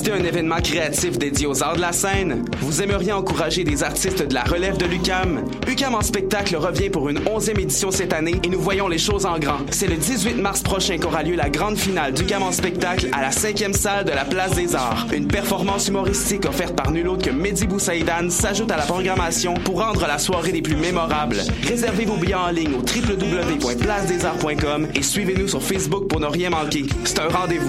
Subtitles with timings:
[0.00, 2.46] assister un événement créatif dédié aux arts de la scène?
[2.60, 5.44] Vous aimeriez encourager des artistes de la relève de l'UCAM?
[5.68, 9.26] UCAM en spectacle revient pour une 11e édition cette année et nous voyons les choses
[9.26, 9.58] en grand.
[9.70, 13.28] C'est le 18 mars prochain qu'aura lieu la grande finale d'UCAM en spectacle à la
[13.28, 15.06] 5e salle de la Place des Arts.
[15.12, 19.82] Une performance humoristique offerte par nul autre que Mehdi Boussaïdan s'ajoute à la programmation pour
[19.82, 21.42] rendre la soirée des plus mémorables.
[21.66, 26.86] Réservez vos billets en ligne au www.placedesarts.com et suivez-nous sur Facebook pour ne rien manquer.
[27.04, 27.68] C'est un rendez-vous.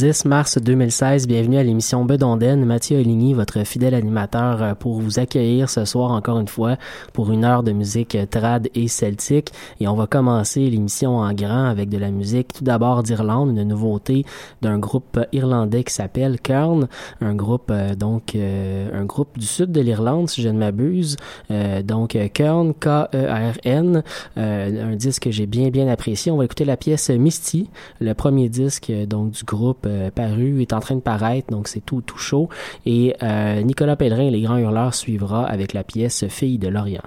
[0.00, 2.64] 10 mars 2016, bienvenue à l'émission Bedonden.
[2.64, 6.78] Mathieu Oligny, votre fidèle animateur, euh, pour vous accueillir ce soir encore une fois
[7.12, 9.52] pour une heure de musique euh, trad et celtique.
[9.78, 13.62] Et on va commencer l'émission en grand avec de la musique tout d'abord d'Irlande, une
[13.62, 14.24] nouveauté
[14.62, 16.88] d'un groupe irlandais qui s'appelle Kern,
[17.20, 21.16] un groupe euh, donc un groupe du sud de l'Irlande si je ne m'abuse.
[21.84, 24.02] donc Kern, K-E-R-N,
[24.36, 26.32] un disque que j'ai bien bien apprécié.
[26.32, 27.68] On va écouter la pièce Misty,
[28.00, 31.84] le premier disque donc du groupe euh, paru, est en train de paraître, donc c'est
[31.84, 32.48] tout, tout chaud.
[32.86, 37.02] Et euh, Nicolas Pellerin et les Grands Hurleurs suivra avec la pièce Fille de l'Orient.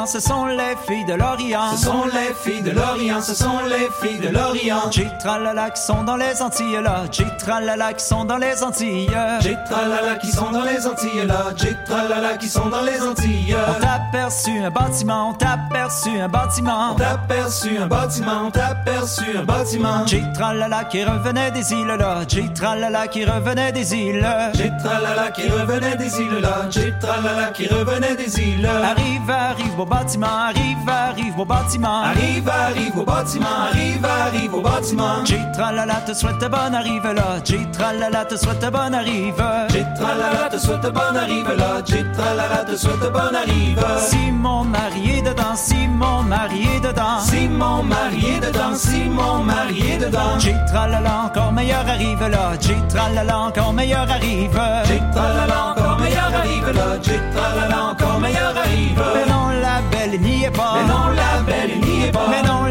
[0.00, 1.76] l'Orient, ce sont les filles de l'Orient.
[1.76, 2.89] Ce sont les filles de l'Orient,
[3.20, 4.90] ce sont les filles de l'Orient.
[4.90, 7.04] J'ai tralala qui sont dans les Antilles là.
[7.10, 9.10] J'ai tralala qui sont dans les Antilles.
[9.40, 11.44] J'ai tralala qui sont dans les Antilles là.
[11.56, 13.56] J'ai tralala qui sont dans les Antilles.
[13.68, 16.92] On t'a aperçu un bâtiment, on t'a aperçu un bâtiment.
[16.92, 20.06] On t'a aperçu un bâtiment, on t'a aperçu un bâtiment.
[20.06, 22.22] J'ai tralala qui revenait des îles là.
[22.28, 24.26] J'ai tralala qui revenait des îles.
[24.54, 26.66] J'ai tralala qui revenait des îles là.
[26.70, 28.66] J'ai tralala qui revenait des îles.
[28.66, 32.02] Arrive, arrive au bâtiment, arrive, arrive au bâtiment.
[32.02, 35.24] Arrive, arrive au bâtiment, arrive, arrive au bâtiment.
[35.24, 37.38] J'ai tralala te souhaite bonne arrive là.
[37.44, 39.44] J'ai tralala te souhaite bonne arrive.
[39.70, 41.82] J'ai tralala te souhaite bonne arrive là.
[41.84, 43.84] J'ai tralala te souhaite bonne arrive.
[43.98, 47.20] Si mon mari est dedans, si mon mari est dedans.
[47.20, 50.38] Si mon mari est dedans, si mon mari est dedans.
[50.38, 52.52] J'ai tralala encore meilleur arrive là.
[52.60, 54.60] J'ai tralala encore meilleur arrive.
[54.86, 56.86] J'ai tralala encore meilleur arrive là.
[57.02, 59.02] J'ai tralala encore meilleur arrive.
[59.14, 60.74] Mais non la belle n'y est pas.
[60.76, 62.28] Mais non la belle n'y est pas.
[62.30, 62.69] Mais non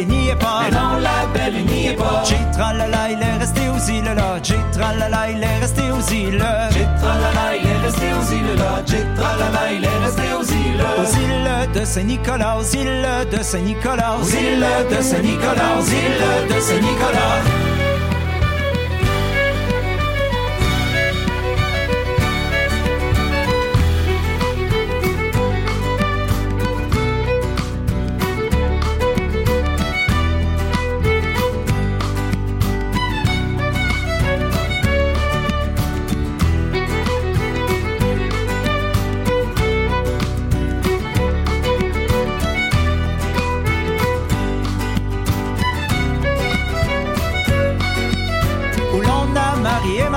[0.00, 0.62] belle n'y est pas.
[0.64, 2.22] Mais non la belle n'y est pas.
[2.24, 4.38] J'ai tralala il est resté aux îles là.
[4.42, 6.44] J'ai tralala il est resté aux îles.
[6.72, 8.82] J'ai tralala il est resté aux îles là.
[8.86, 10.84] J'ai tralala il est resté aux îles.
[10.98, 16.60] Aux îles de Saint-Nicolas, aux îles de Saint-Nicolas, aux îles de Saint-Nicolas, aux îles de
[16.60, 17.79] Saint-Nicolas.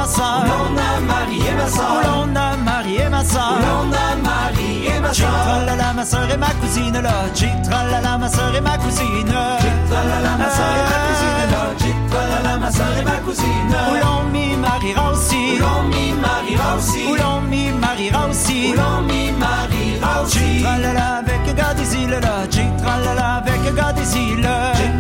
[0.04, 0.44] Ma soeur.
[0.50, 2.02] L'on a marié ma soeur.
[2.06, 3.56] l'on a marié ma soeur.
[3.66, 5.30] L'on a marié ma soeur.
[5.46, 7.16] tralala ma soeur et ma cousine là.
[7.34, 9.36] J'ai tralala ma soeur et ma cousine.
[9.90, 11.64] Tralala ma soeur et ma cousine là.
[11.82, 13.76] J'ai tralala ma soeur et ma cousine.
[13.90, 15.44] Où l'on m'y mariera aussi.
[15.54, 17.04] Où l'on m'y mariera aussi.
[17.10, 18.60] Où l'on m'y mariera aussi.
[18.70, 20.40] Où l'on m'y mariera aussi.
[20.40, 22.36] J'ai tralala avec gars des îles là.
[22.52, 24.50] J'ai tralala avec gars des îles.
[24.78, 24.92] J'ai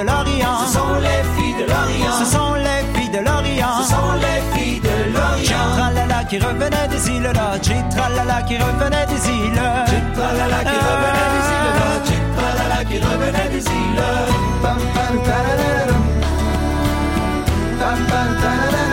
[0.00, 0.58] de l'Orient.
[0.66, 2.18] Ce sont les filles de l'Orient.
[2.20, 3.82] Ce sont les filles de l'Orient.
[3.82, 5.76] Ce sont les filles de J'ai l'Orient.
[5.76, 7.58] tralala qui revenait des îles là.
[7.62, 9.62] J'ai tralala qui revenait des îles.
[9.90, 11.88] J'ai tralala qui revenait des îles là.
[12.06, 14.02] J'ai tralala qui revenait des îles.
[14.62, 15.14] Pam pam.
[17.80, 18.89] Pam pam.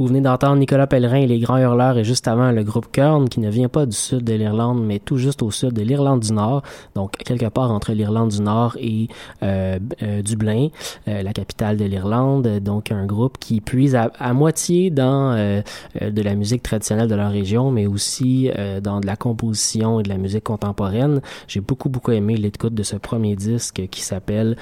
[0.00, 3.28] Vous venez d'entendre Nicolas Pellerin et les Grands Hurleurs et juste avant le groupe Kern
[3.28, 6.20] qui ne vient pas du sud de l'Irlande mais tout juste au sud de l'Irlande
[6.20, 6.62] du Nord,
[6.94, 9.08] donc quelque part entre l'Irlande du Nord et
[9.42, 10.68] euh, euh, Dublin,
[11.06, 12.48] euh, la capitale de l'Irlande.
[12.60, 17.70] Donc un groupe qui puise à, moitié dans de la musique traditionnelle de leur région
[17.70, 18.50] mais aussi
[18.82, 21.20] dans de la composition et de la musique contemporaine.
[21.46, 24.56] J'ai beaucoup beaucoup aimé l'écoute de ce premier disque qui s'appelle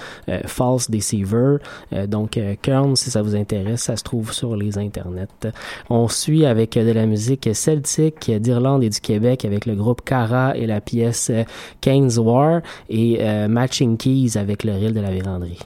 [0.47, 1.59] False Deceiver.
[2.09, 5.28] Donc Kern si ça vous intéresse, ça se trouve sur les internets.
[5.91, 10.57] On suit avec de la musique celtique d'Irlande et du Québec avec le groupe Cara
[10.57, 11.45] et la pièce euh,
[11.81, 15.59] Kane's War et euh, Matching Keys avec le reel de la véranderie.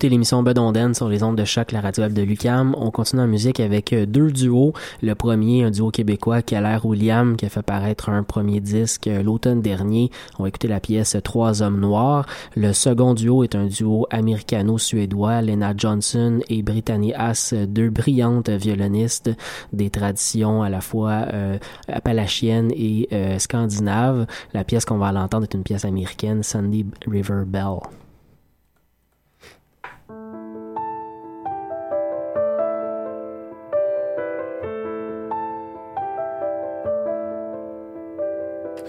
[0.00, 2.74] Vous écoutez l'émission Bedonden sur les ondes de choc, la radio de Lucam.
[2.78, 4.72] On continue en musique avec euh, deux duos.
[5.02, 9.22] Le premier, un duo québécois, Keller William, qui a fait paraître un premier disque euh,
[9.22, 10.10] l'automne dernier.
[10.38, 12.24] On va écouter la pièce Trois hommes noirs.
[12.56, 19.28] Le second duo est un duo américano-suédois, Lena Johnson et Brittany Haas, deux brillantes violonistes
[19.74, 21.58] des traditions à la fois euh,
[21.88, 24.24] appalachiennes et euh, scandinaves.
[24.54, 27.80] La pièce qu'on va l'entendre est une pièce américaine, Sandy River Bell.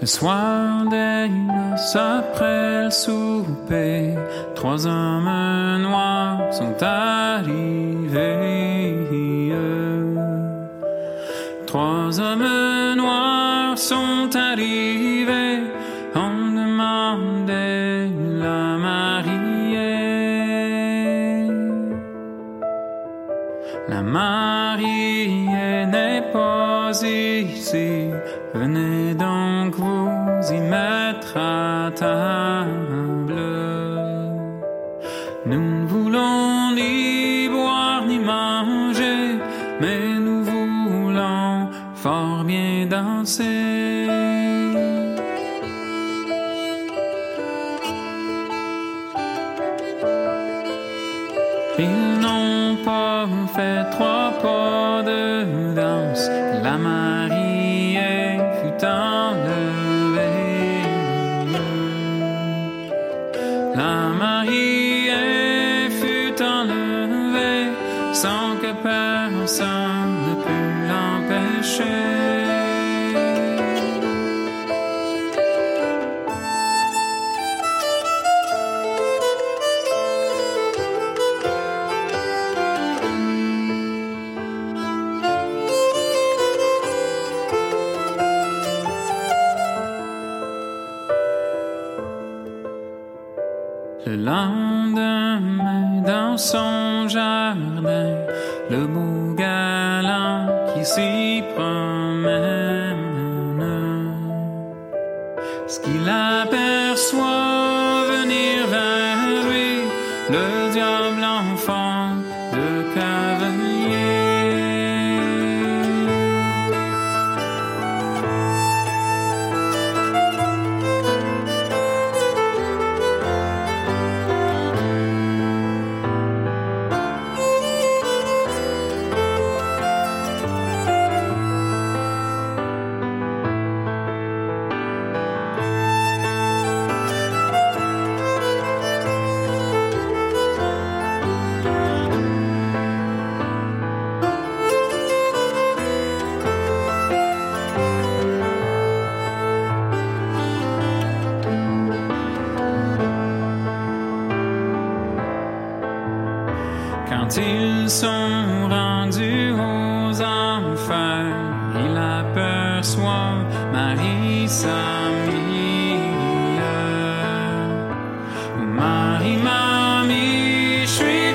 [0.02, 4.16] Le soir des noces après le souper,
[4.56, 8.42] trois hommes noirs sont arrivés.
[11.68, 15.60] Trois hommes noirs sont arrivés,
[16.16, 18.10] on demandait
[18.40, 19.22] la mariée.
[23.88, 28.10] La mariée n'est pas ici,
[28.54, 33.34] Venez donc vous y mettre à table.
[35.46, 39.38] Nous ne voulons ni boire ni manger,
[39.80, 44.06] mais nous voulons fort bien danser.
[51.78, 54.51] Ils n'ont pas fait trois pas.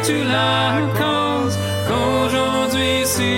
[0.07, 3.36] tu la causes qu'aujourd'hui si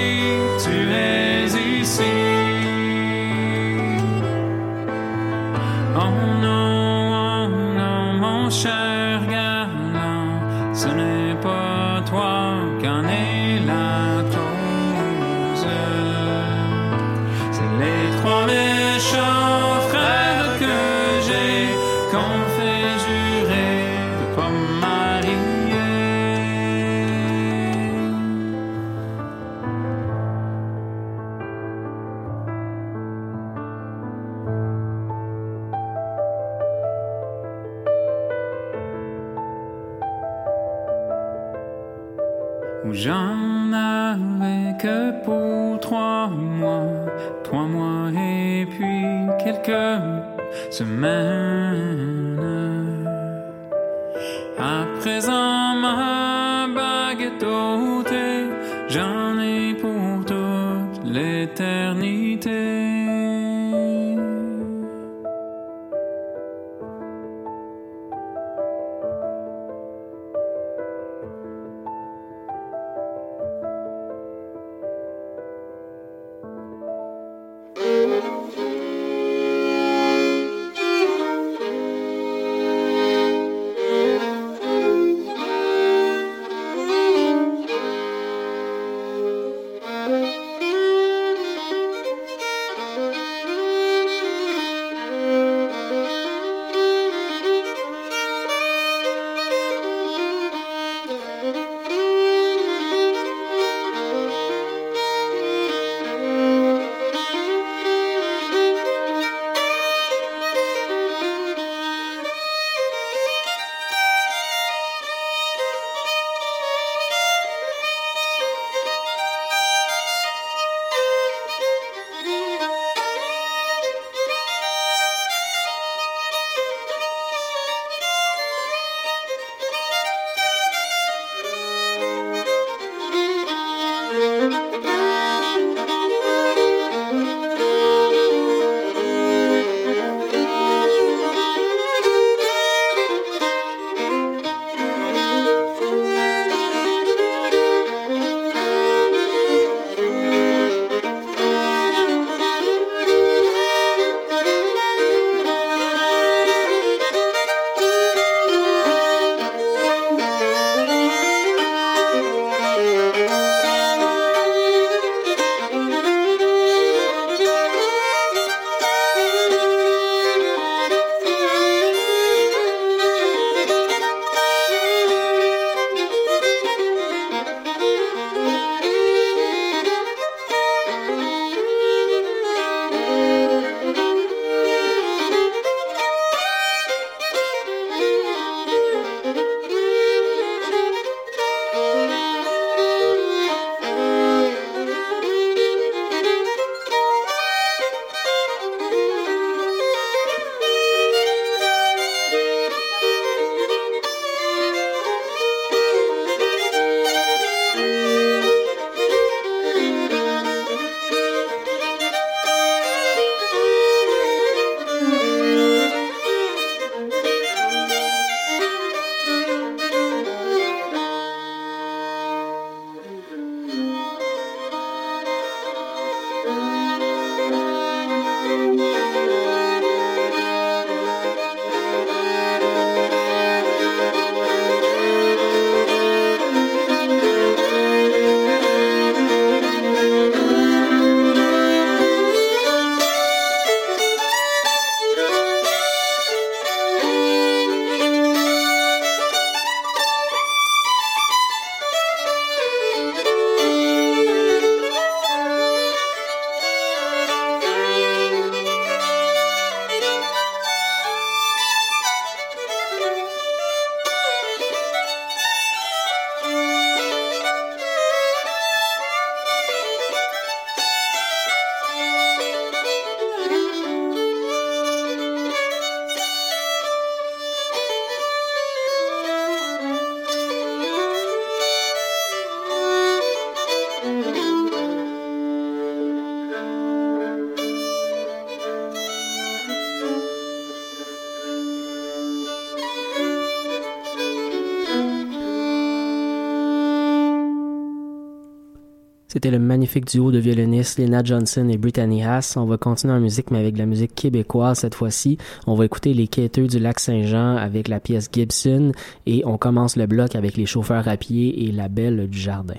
[299.39, 302.55] C'était le magnifique duo de violonistes Lena Johnson et Brittany Haas.
[302.57, 305.37] On va continuer en musique, mais avec de la musique québécoise cette fois-ci.
[305.65, 308.91] On va écouter les quêteux du lac Saint-Jean avec la pièce Gibson
[309.25, 312.75] et on commence le bloc avec les chauffeurs à pied et la belle du jardin.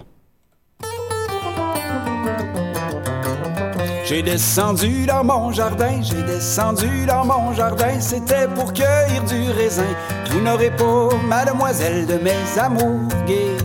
[4.10, 9.86] J'ai descendu dans mon jardin, j'ai descendu dans mon jardin, c'était pour cueillir du raisin.
[10.30, 13.56] Vous n'aurez pas, mademoiselle, de mes amours gays,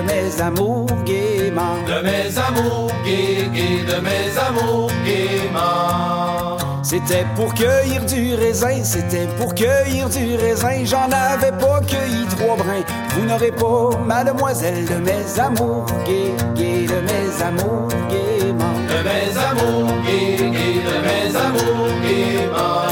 [0.00, 1.76] de mes amours gaiement.
[1.86, 6.56] De mes amours gays, gays, de mes amours gaiement.
[6.82, 10.84] C'était pour cueillir du raisin, c'était pour cueillir du raisin.
[10.84, 12.84] J'en avais pas cueilli trois brins.
[13.14, 18.76] Vous n'aurez pas, mademoiselle, de mes amours gays, gays, de mes amours gaiement.
[18.88, 22.89] De mes amours gays, gays, de mes amours gaiement.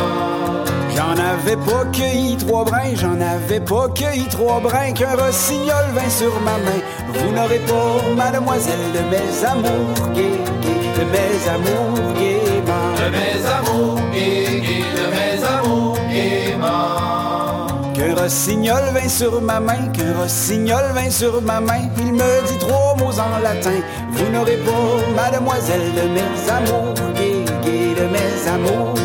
[1.48, 6.10] J'en avais pas cueilli trois brins, j'en avais pas cueilli trois brins qu'un rossignol vint
[6.10, 6.82] sur ma main.
[7.14, 10.44] Vous n'aurez pas, mademoiselle, de mes amours gays,
[10.98, 12.92] de mes amours gaiement.
[12.98, 17.66] De mes amours gays, de mes amours gaiement.
[17.94, 22.58] Qu'un rossignol vint sur ma main, qu'un rossignol vint sur ma main, il me dit
[22.58, 23.80] trois mots en latin.
[24.12, 28.97] Vous n'aurez pas, mademoiselle, de mes amours gays, de mes amours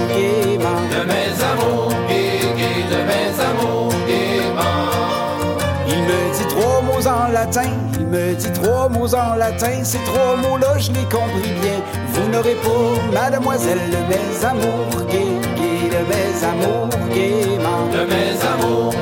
[8.00, 11.82] il me dit trois mots en latin, ces trois mots-là je les compris bien.
[12.14, 17.86] Vous n'aurez pas, mademoiselle, de mes amours gays, gays, de mes amours gaiement.
[17.92, 18.94] De mes amours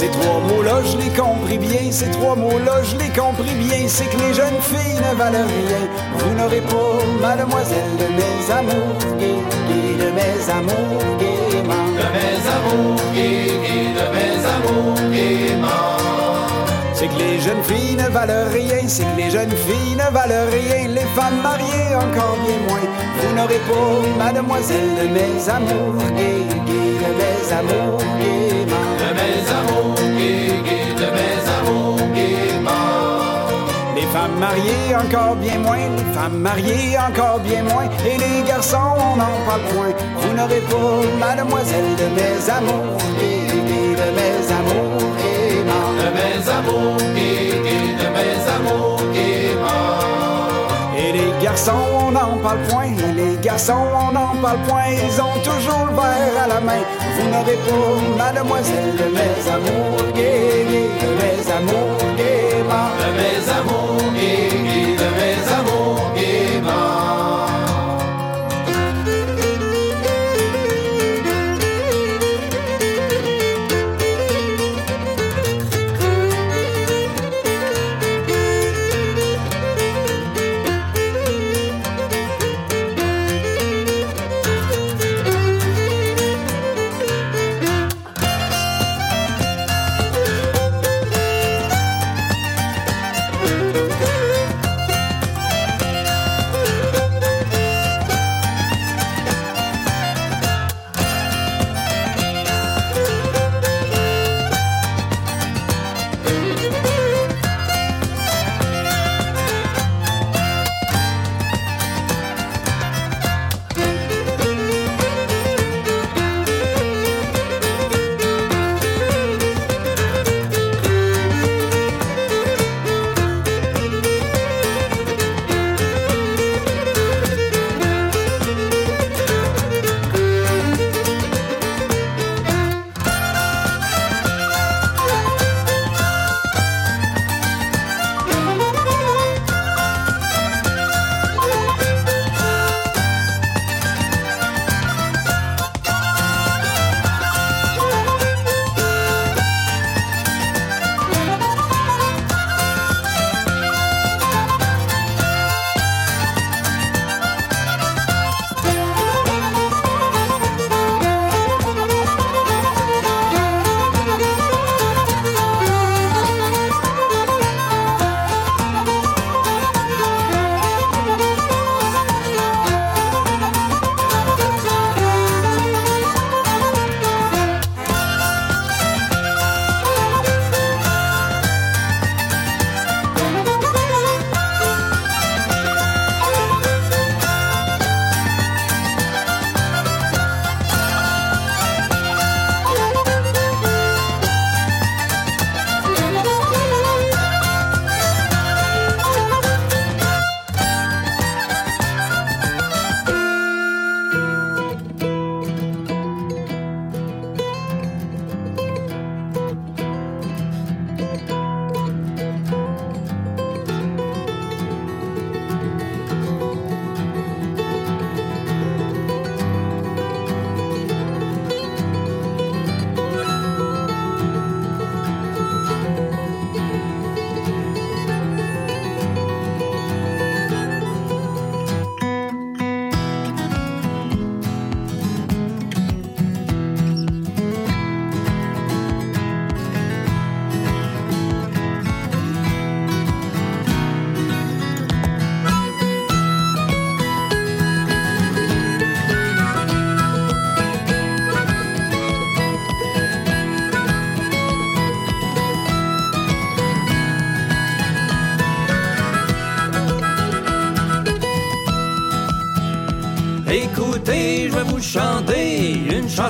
[0.00, 1.92] Ces trois mots-là, je les compris bien.
[1.92, 3.86] Ces trois mots-là, je les compris bien.
[3.86, 5.82] C'est que les jeunes filles ne valent rien.
[6.16, 11.88] Vous n'aurez pas, mademoiselle, de mes amours gays, gays, de mes amours gaiement.
[12.00, 15.99] De mes amours gays, gays, de mes amours gaiement.
[17.00, 20.50] C'est que les jeunes filles ne valent rien, c'est que les jeunes filles ne valent
[20.52, 22.86] rien, les femmes mariées encore bien moins.
[23.20, 28.90] Vous n'aurez pas, mademoiselle, de mes amours gays, gays, de mes amours gaiement.
[29.00, 31.96] De mes amours gays, gays, de mes amours.
[33.96, 38.76] Les femmes mariées encore bien moins, les femmes mariées encore bien moins, et les garçons
[38.98, 39.94] on n'en parle point.
[40.18, 42.98] Vous n'aurez pas, mademoiselle, de mes amours
[51.60, 52.88] garçons, on n'en parle point.
[53.14, 54.92] Les garçons, on n'en parle point.
[54.92, 56.82] Ils ont toujours le verre à la main.
[57.16, 62.90] Vous n'aurez pas, mademoiselle, de mes amours gays, gays, de mes amours gaiement.
[63.00, 64.89] De mes amours gays,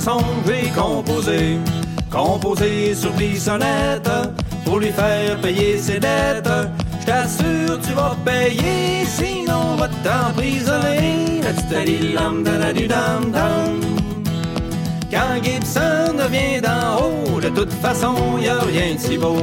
[0.01, 1.59] chanson que j'ai composée.
[2.11, 4.11] Composée sur sonnette
[4.65, 6.49] pour lui faire payer ses dettes.
[7.01, 11.41] Je t'assure, tu vas payer, sinon on va t'emprisonner.
[15.11, 19.37] Quand Gibson vient d'en haut, de toute façon, y a rien de si beau.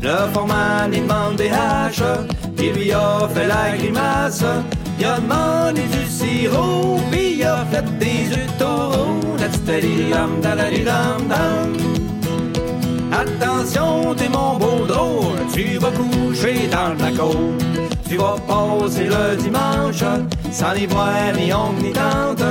[0.00, 2.02] Le format il demande des haches,
[2.58, 4.44] il lui a fait la grimace.
[5.02, 9.18] Il a demandé du sirop, puis il a fait des œufs taureaux.
[13.10, 17.34] Attention, t'es mon beau drôle, tu vas coucher dans la cour.
[18.08, 20.04] Tu vas passer le dimanche
[20.52, 22.44] sans ni voir ni oncle ni tante.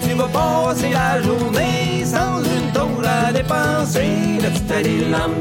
[0.00, 4.38] Tu vas passer la journée sans une tôle à dépenser.
[4.54, 5.36] tu te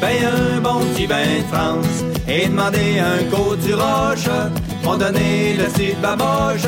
[0.00, 4.28] payes un bon petit bain de France et demander un côte du roche,
[4.84, 6.66] m'ont donné le style baboche.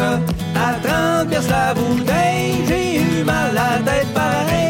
[0.55, 4.61] À 30 pièces la bouteille, j'ai eu mal à la tête pareil.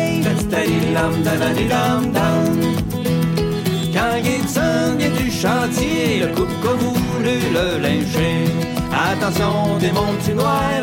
[3.92, 8.44] Quand Gibson vient du chantier, le coupe comme voulu le lyncher.
[8.92, 10.82] Attention des mon petit noir,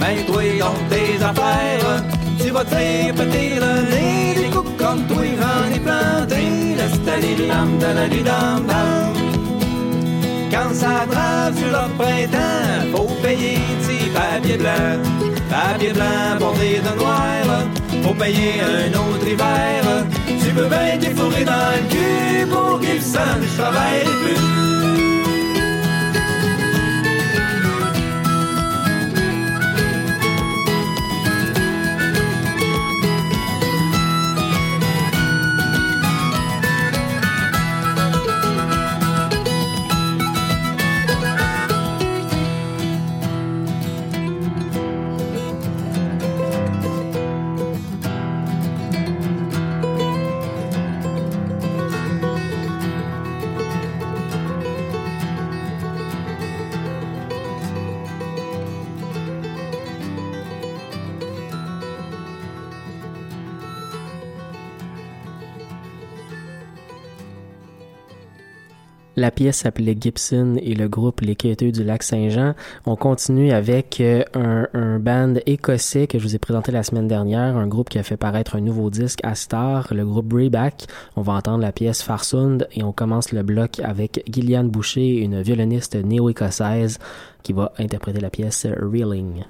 [0.00, 2.02] ben toi dans tes affaires.
[2.38, 4.50] Tu vas te faire péter le nez, des
[4.86, 6.46] comme toi j'en ai planté.
[10.50, 15.02] Quand ça trave sur le printemps, faut payer tes papiers blancs.
[15.50, 17.64] Papier blanc bordé de noir,
[18.02, 20.04] faut payer un autre hiver.
[20.26, 24.45] Tu peux bien t'effourrer dans le cul pour qu'il sente je travaille plus.
[69.18, 72.54] La pièce s'appelait Gibson et le groupe Les Quêteux du Lac Saint-Jean.
[72.84, 77.08] On continue avec euh, un, un band écossais que je vous ai présenté la semaine
[77.08, 80.84] dernière, un groupe qui a fait paraître un nouveau disque à Star, le groupe Brayback.
[81.16, 85.40] On va entendre la pièce Farsund et on commence le bloc avec Gillian Boucher, une
[85.40, 86.98] violoniste néo-écossaise
[87.42, 89.44] qui va interpréter la pièce Reeling.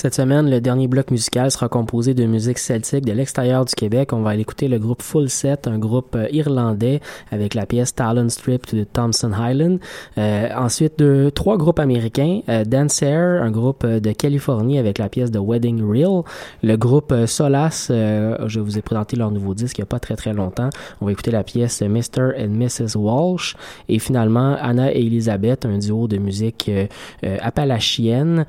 [0.00, 4.14] Cette semaine, le dernier bloc musical sera composé de musique celtique de l'extérieur du Québec.
[4.14, 7.94] On va aller écouter le groupe Full Set, un groupe euh, irlandais avec la pièce
[7.94, 9.76] Talon Strip de Thompson Highland.
[10.16, 15.10] Euh, ensuite, de, trois groupes américains, euh, Dancer, un groupe euh, de Californie avec la
[15.10, 16.22] pièce de Wedding Reel.
[16.62, 19.86] Le groupe euh, Solace, euh, je vous ai présenté leur nouveau disque il n'y a
[19.86, 20.70] pas très très longtemps.
[21.02, 22.32] On va écouter la pièce Mr.
[22.38, 22.96] and Mrs.
[22.96, 23.54] Walsh.
[23.90, 26.70] Et finalement, Anna et Elisabeth, un duo de musique
[27.42, 28.46] appalachienne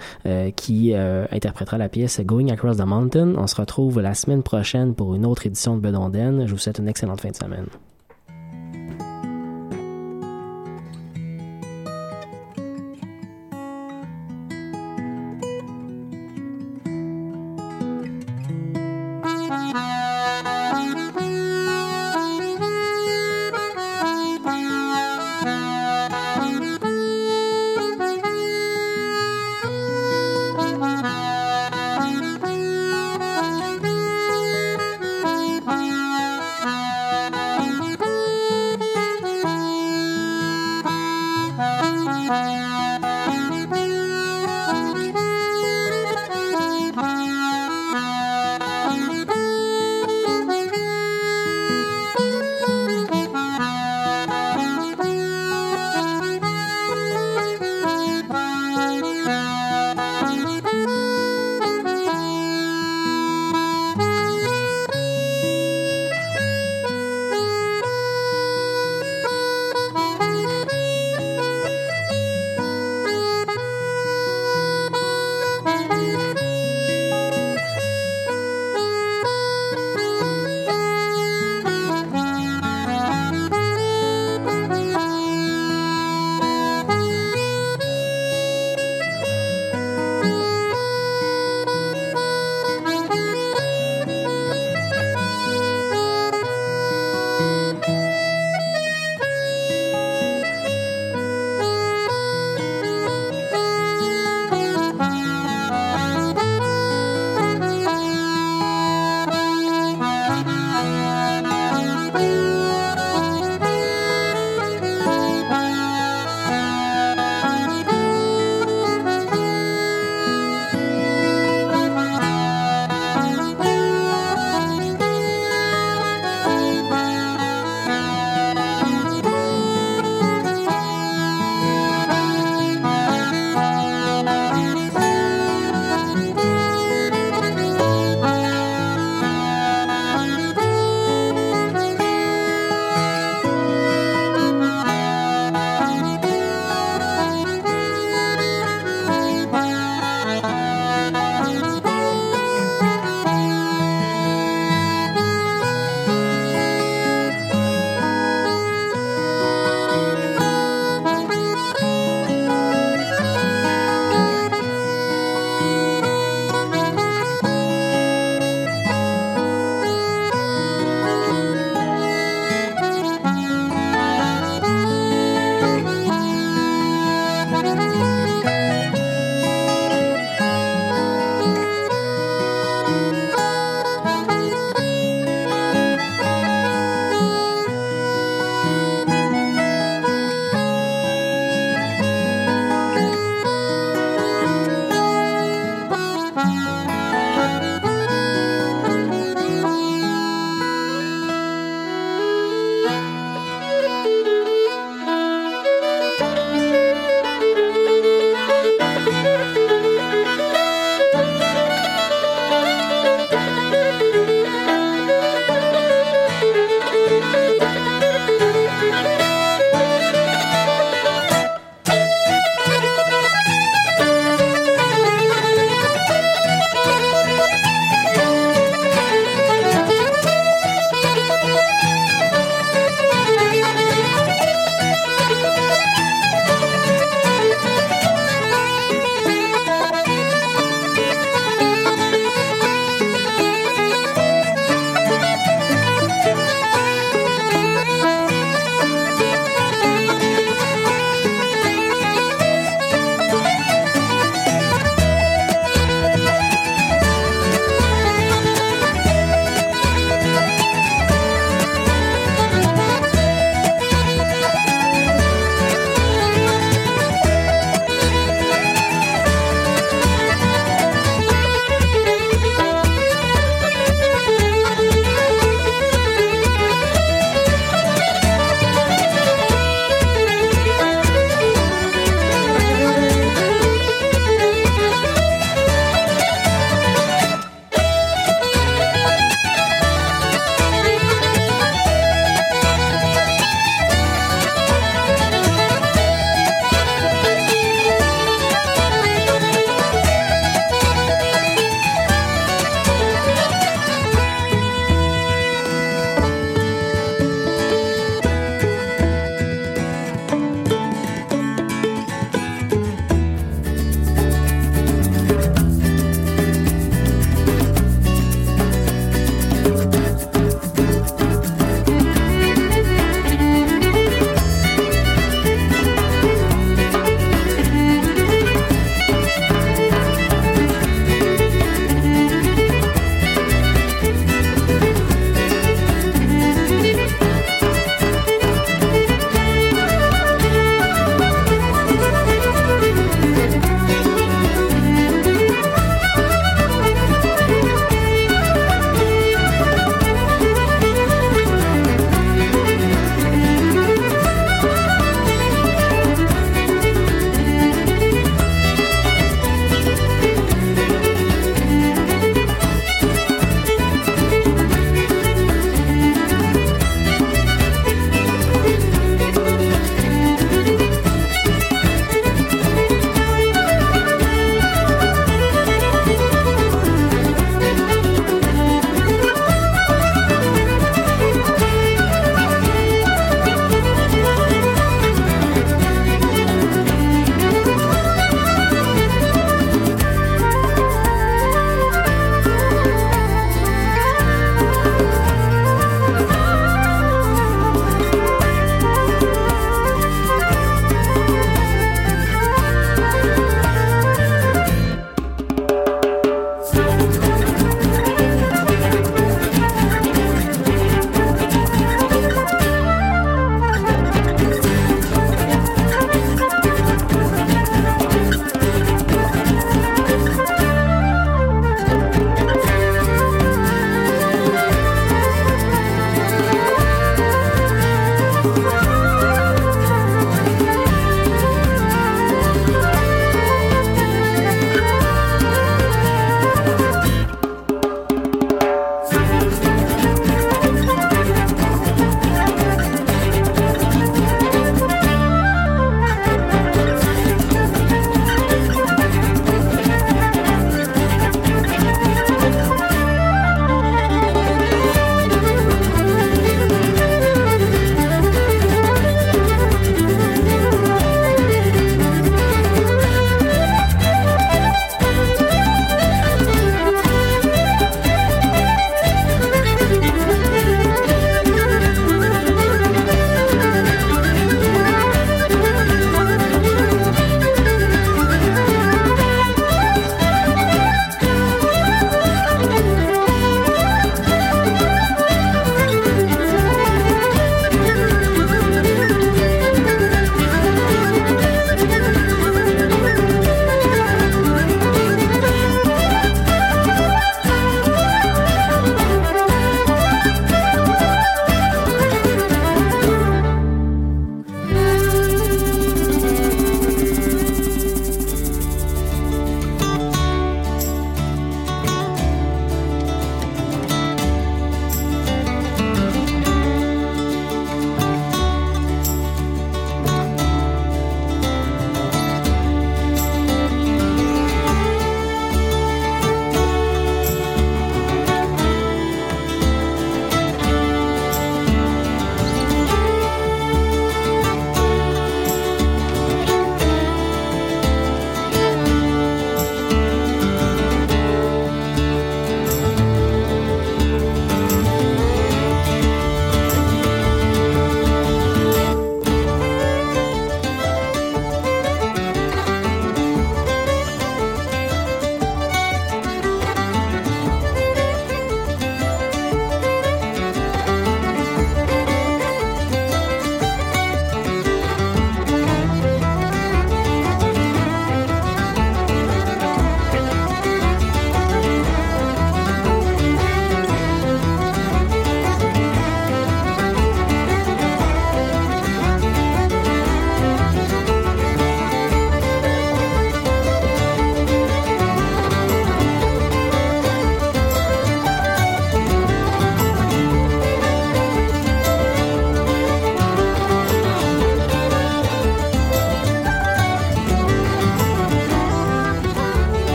[0.55, 3.33] qui euh, interprétera la pièce Going Across the Mountain.
[3.35, 6.45] On se retrouve la semaine prochaine pour une autre édition de Bedonden.
[6.45, 7.65] Je vous souhaite une excellente fin de semaine.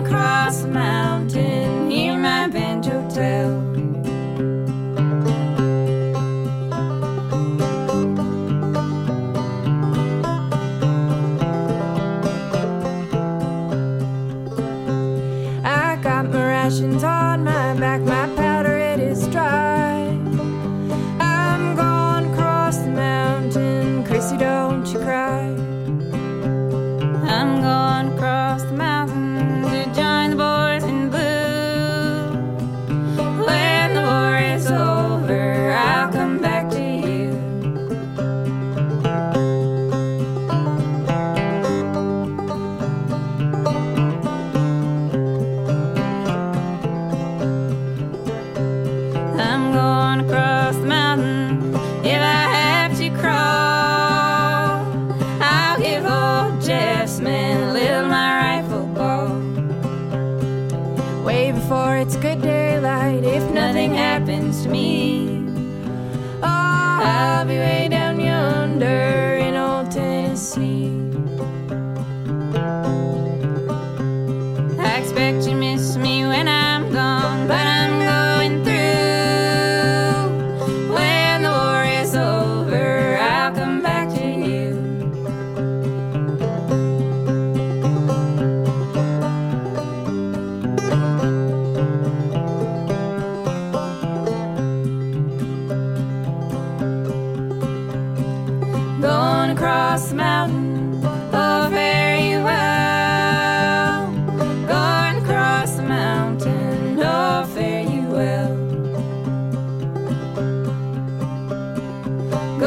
[0.00, 0.99] Across mountain,